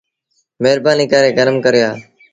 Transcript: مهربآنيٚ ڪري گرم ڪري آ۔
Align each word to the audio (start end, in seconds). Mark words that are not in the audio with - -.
مهربآنيٚ 0.63 1.11
ڪري 1.11 1.29
گرم 1.37 1.55
ڪري 1.65 1.81
آ۔ 1.89 1.91